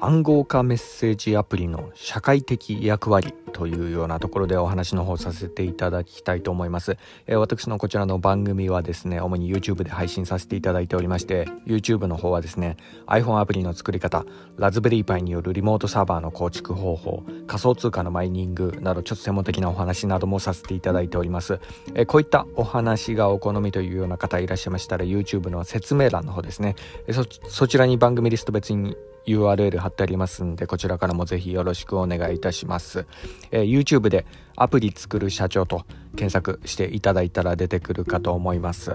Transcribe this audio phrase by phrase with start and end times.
[0.00, 21.60] 暗号化メッセージアプリの社会的役割というようなところでお話の方させていただきたいと思います、えー、私のこちらの番組はですね主に YouTube で配信させていただいておりまして YouTube の方はですね iPhone アプリの作り方ラズベリーパイによるリモートサーバーの構築方法仮想通貨のマイニングなどちょっと専門的なお話などもさせていただいております、
[21.94, 26.76] えー、こういったお話がお好みというような方いらっしゃいましたら YouTube の説明欄の方ですね。
[27.10, 33.06] そそちらに番組リスト別に URL 貼ってありますんでこちらからもぜひよろしくお願いいたします、
[33.50, 34.26] えー、YouTube で
[34.56, 35.84] アプリ作る社長と
[36.16, 38.92] 検索していただいたら出てくるかと思います。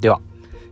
[0.00, 0.20] では、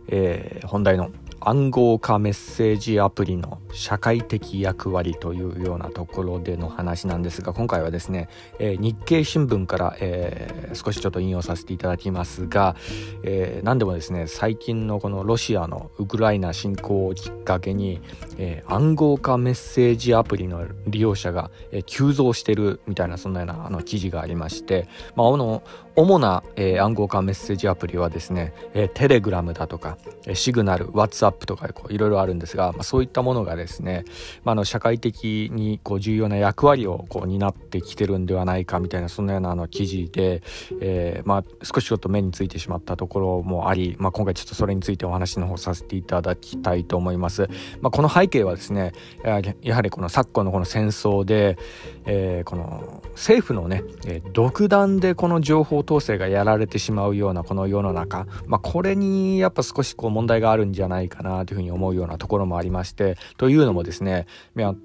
[0.09, 1.09] えー、本題の
[1.43, 12.75] 暗号化メッセージアプリの社会的役割というようなところでの話なんですが今回はですね、えー、日経新聞から、えー、少しちょっと引用させていただきますが、
[13.23, 18.01] えー、何でもですね最近のこのロシアのウクライナ侵攻をきっかけに、
[18.37, 25.63] え暗号化メッセージアプリの利用者が、え急増してるみたいなそんなようなあの記事がありまして、まあ、の
[25.95, 34.05] 主な、え暗号化メッセージアプリはですね、えテレグラムだとか、えシグナル、ワッツアップとかいろいろあるんですが、まあ、そういったものがですね、
[34.43, 40.41] まあ、の社会的にこう重要な役割をこう担ってきてるんではないかみたいなそんなようなあの記事で、
[40.79, 47.49] えー、まあ、少しちょっと目についてしまったところもあり、まあ、今回ちょっとそれについてお話の方させていただきたいと思います。
[47.81, 51.57] まあ、この背景はですねやはりこの昨今のこの戦争で、
[52.05, 63.17] えー、この政府のね、え独断でこの情報統制がやられてしまうようなこの世の中、まあ、これにやっぱ少しこう問題があるんじゃないかなというふうに思うようなところもありまして。
[63.37, 64.27] というのもですね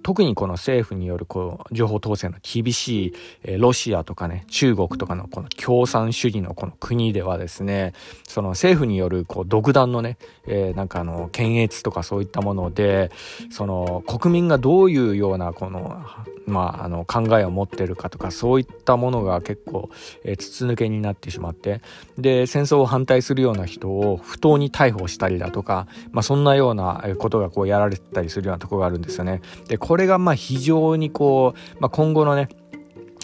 [0.02, 7.92] 特にこの政府によるこう情報統制の厳しい、えロシアとかね中国とかのこの共産主義のこの国ではですね
[8.26, 13.10] その政府によるこう独断のね、えー、なんかあの検閲とかそういったもので
[13.50, 16.04] その国民がどういうようなこの
[16.46, 19.90] まあ、あの考えを持ってるかとかそういったものが結構、
[20.24, 21.80] えー、筒抜けになってしまって
[22.18, 29.40] で戦争を反対するような人を不当に逮捕したりだとか、まあ、そんなようなことがこうやられてたりするようなところがあるんですよね。
[29.68, 32.48] でこれがまあ非常にこう、まあ、今後のね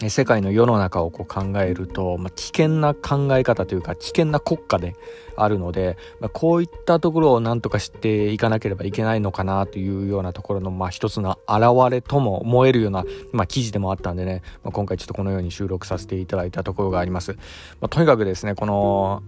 [0.09, 4.97] 世界の世の中をこう考えると、まあ、危険な考え方というか危険な国家で
[5.44, 17.32] あるので、まあ、こういったところを何とかしていかなければいけないのかなというようなところの、まあ、一つの表れとも思えるような、まあ、記事でもあったんでね、まあ、今回ちょっとこのように収録させていただいたところがあります。
[17.80, 19.22] まあ、とにかくですねこの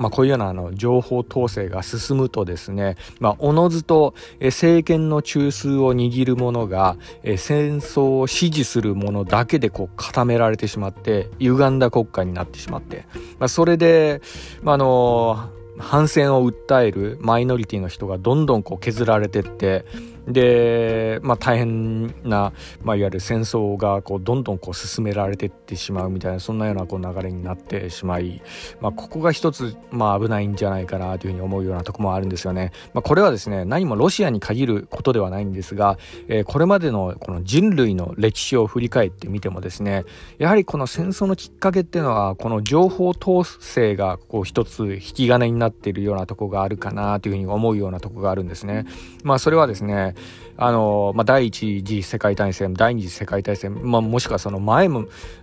[0.00, 13.04] まあ、こういうようなあの情報統制が進むとですね、まあ、おのずと政権の中枢を握る者が戦争を支持する者だけでこう固められてしまって歪んだ国家になってしまって、
[13.38, 14.22] まあ、それで、
[14.62, 15.50] まあ、あの
[15.80, 19.84] 反戦を訴えるマイノリティの人がどんどんこう削られてって
[20.26, 28.42] で、まあ、大変な、まあ、いわゆる戦争がこうどんどんこう進められていってしまうみたいなそんなようなこう流れになってしまい、
[28.80, 32.72] まあ、ここが一つ、まあ、危ないんじゃないかなというふうに思うようなとこもあるんですよね。
[32.94, 35.98] まあ、これはですね何もロシアに限ることではないんですが、
[36.28, 40.04] えー、これまでのこの人類の歴史を振り返ってみてもですね
[40.38, 48.86] やはりこの戦争のきっかけっていうのはこの情報統制がこう一つ引き金になっているようなとこがあるかなというふうに思うようなとこがあるんですね。
[49.24, 50.09] まあそれはですね
[50.56, 54.88] あの、まあ、第一次世界大戦、第二次世界大戦、まあ、もしくはその前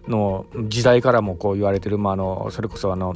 [0.07, 3.15] の時代からもこう言われてる、まあ、あの、それこそあの、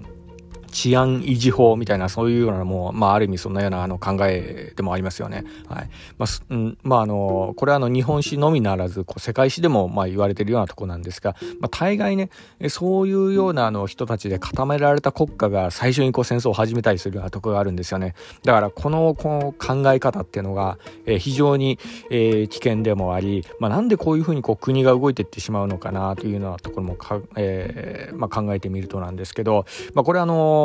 [0.72, 5.44] 治安維持法みたいなそういうようなもう、まあ、ある意味そんなようなあの考えでもありますよね。
[5.68, 12.30] はいまあうんまあ、あのこれはあの日本史のみならずこう世界史でもまあ言われてるようなとこなんですが、まあ、大概ね
[12.70, 18.16] そういうようなあの人たちで固められた国家が最初にこう戦争を始めたりするようなとこがあるんですよね。
[18.44, 30.61] だからこのこの考え方っていうのが、えー、非常に、えー、危険でもあり、まあ、なんでこういうふうにこう国が動いていってしまうのかなというようなところもか、えーまあ、考えてみるとなんですけど、まあ、これあの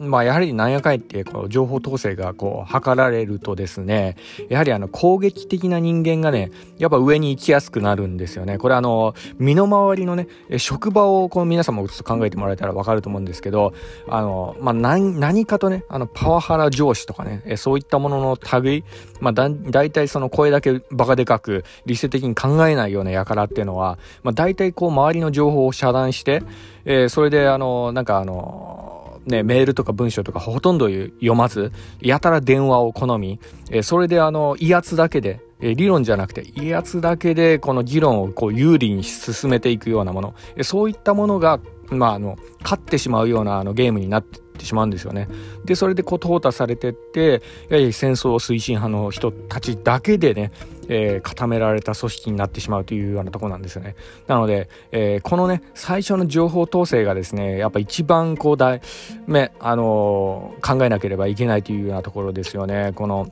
[0.00, 4.16] まあ、やはりなんやかんやってこう情報統制がこう図られるとですね
[4.48, 8.58] やはりあの攻撃的な人間がねやっぱ上に行きやすくなるんですよね。
[8.58, 10.26] これあの身の回りのね
[10.56, 13.74] 職場をこう皆さんもちょっと考えてもらえたら分かると思うんですけど
[14.08, 18.84] あの、まあ、何何かとねあのパワハラ上司とかねそういったものの類、
[19.20, 26.42] まあ、だ大体その声だけバカでかく理性的に考えないような輩っていうのは、まあ、大体こう周りの情報を遮断して、
[26.84, 28.99] えー、それであのなんかあの
[29.30, 33.40] ね、メールとか文章とかほとんど読まず、やたら電話を好み、
[33.70, 41.60] えそれであの、威圧だけで、え理論じゃなくて威圧だけでこの議論をこう有利に進めていくようなもの、えそういったものが、
[41.90, 45.28] まあ、あの、勝ってしまうようなあのゲームになってってしまうんですよね。
[45.64, 50.52] で、それでこう淘汰されてって、やはり戦争推進派の人たちだけでね、
[50.88, 53.96] えー、固められた組織になってしまうというようなところなんですよね。
[54.26, 58.82] なので、えー、このね、最初の情報統制がですね、やっぱ一番こう大、
[59.26, 62.92] め、あのー、考えなければいけないというようなところですよね。
[62.94, 63.30] この、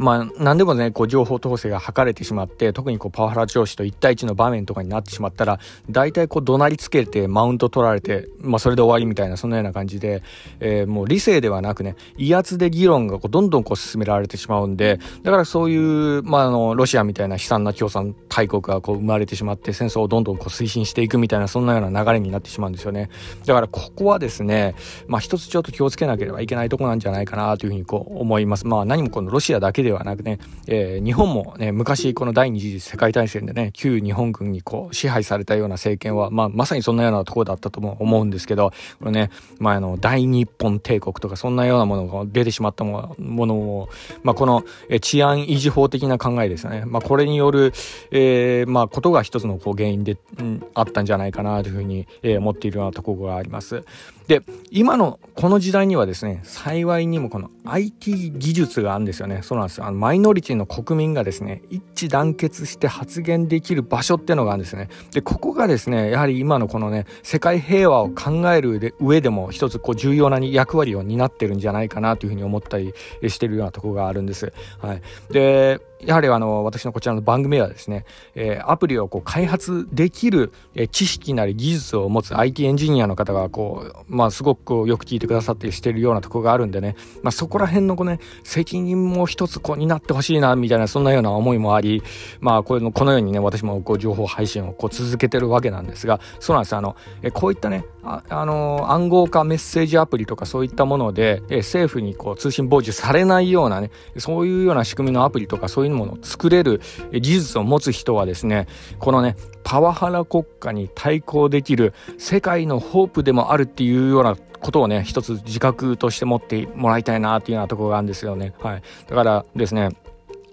[0.00, 5.60] まあ、何でもね、こう、情報統制が図れてしまって、特にこう、パワハラ上司と1対1の場面とかになってしまったら、
[5.90, 10.22] 大体こう、怒鳴りつけて、マウント取られて、まあ、それで終わりみたいな、そんなような感じで、
[10.60, 23.10] えー、もう理性ではなくね、威圧で議論がこう、どんどんこう、進められてしまうんで、だからそういう、まあ、あの、ロシアみたいな悲惨な共産大国がこう、生まれてしまって、戦争をどんどんこう、推進していくみたいな、そんなような流れになってしまうんですよね。
[23.44, 24.74] だから、ここはですね、
[25.08, 28.66] まあ、一つちょっと気をつけなければいけないとこなんじゃないかな、というふうにこう、思います。
[28.66, 30.38] まあ、何もこのロシアだけではなくね、
[30.68, 43.88] えー、日本もね、昔この第二次世界大戦でね、旧日本軍にこう支配されたような政権は、まあ、まさにそんなようなところだったとも思うんですけど、これね、まあ、あの、大日本帝国とかそんなようなものが出てしまったものを、
[44.22, 44.64] まあ、この、
[45.00, 46.84] 治安維持法的な考えですよね。
[46.86, 47.72] まあ、これによる、
[48.10, 48.19] えー、
[48.66, 53.84] まあ、ことが一つのこう原因で、うん、あったんじゃないかなというふうに、えー、思っているようなところがあります。
[54.30, 59.40] で、今のこの時代にはですね、幸いにもこの IT 技術があるんですよね。
[59.42, 59.86] そうなんですよ。
[59.86, 64.88] あの、マイノリティの国民がですね、一致団結して発言できる場所っていうのがあるんですね。
[65.10, 72.94] で、ここがですね、やはり今のこのね、世界平和を考える上でも一つこう重要な役割を担ってるんじゃないかなというふうに思ったり
[73.26, 74.52] してるようなとこがあるんです。
[74.78, 75.02] はい。
[75.32, 78.04] で、やはりあの、私のこちらの番組はですね、
[78.34, 92.02] えー、アプリをこう開発できる、えー、知識なり技術を持つ IT エンジニアの方がこう、まあまあすごくよく聞いてくださってしてるようなところがあるんでね、まあそこら辺のこね、責任も一つこうになってほしいな、みたいなそんなような思いもあり、
[92.40, 96.76] まあこの、このようにね、私もこう情報配信をこう続けてるわけなんですが、そうなんです。
[96.76, 106.80] あの、えこういったね、あ、あの、暗号化メッセージアプリとかそういったもので、え政府にこう通信傍受されないようなね、そういうような仕組みのアプリとかそういうものを作れるる
[107.20, 108.66] 技術を持つ人はですね、
[108.98, 118.52] このね、パワハラ国家に対抗できる世界のホープでもあるっていうようなことをね、一つ自覚として持ってもらいたいなっていうようなところがあるんですよね。
[118.60, 118.82] はい。
[119.08, 119.90] だからですね、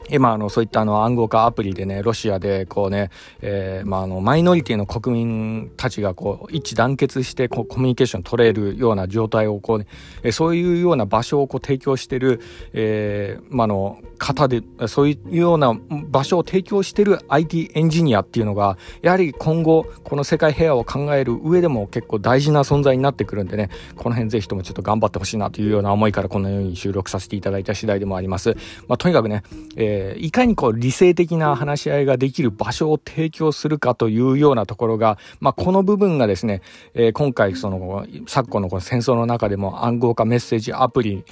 [0.10, 3.10] 今あのそういったあの暗号化アプリでねロシアでこうね、
[3.42, 9.88] えー、まああのマイノリティの国民たちがこう一致団結してこうコミュニケーション取れるような状態をこう、ね、
[10.24, 12.42] えそういうような場所をこう提供してる、
[12.74, 15.78] えー、まあの方でそういうような
[16.10, 28.56] 場所を提供してる IT エンジニアっていうのがやはり今後この世界平和を考える上でも結構大事な存在になってくるんでねこの辺ぜひともちょっと頑張ってほしいなというような思いからこのように収録させていただいた次第でもあります。
[28.88, 29.44] まあ、とにかくね、
[29.76, 36.62] えーえー、いかにこう理性的な話し合いができる場所を提供するかというようなところが、まあ、この部分がですね、
[36.94, 41.24] えー、今回その昨今のこの戦争の中でも暗号化メッセージアプリ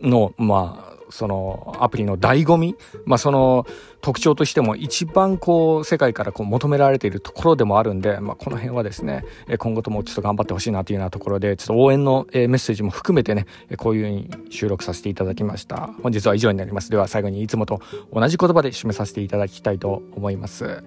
[0.00, 2.74] の、まあ、そのアプリの醍醐味、
[3.04, 3.68] まあ、その
[4.00, 9.24] 特徴としても一番こう世界からこう求められているところでもあるんで、まあ、この辺はですね
[9.58, 13.46] 今後ともちょっと頑張ってほしいなというようなところでちょっと応援のメッセージも含めてね
[13.76, 15.88] こういうふうに収録させていただきました。
[16.02, 16.90] 本日は以上になります。
[16.90, 17.80] では最後にいつもと
[18.12, 20.82] 同じ言葉で締めさせていただきたいと思います。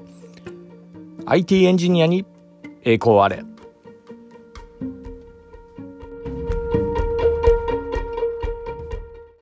[1.25, 2.25] IT エンジニアに
[2.83, 3.44] 栄光あれ。